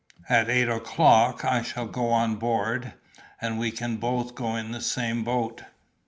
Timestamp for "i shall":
1.45-1.85